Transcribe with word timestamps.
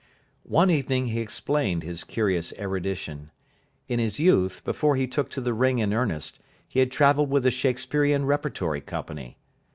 One 0.49 0.71
evening 0.71 1.09
he 1.09 1.19
explained 1.19 1.83
his 1.83 2.03
curious 2.03 2.53
erudition. 2.57 3.29
In 3.87 3.99
his 3.99 4.19
youth, 4.19 4.63
before 4.65 4.95
he 4.95 5.05
took 5.05 5.29
to 5.29 5.41
the 5.41 5.53
ring 5.53 5.77
in 5.77 5.93
earnest, 5.93 6.39
he 6.67 6.79
had 6.79 6.89
travelled 6.91 7.29
with 7.29 7.45
a 7.45 7.51
Shakespearean 7.51 8.25
repertory 8.25 8.81
company. 8.81 9.37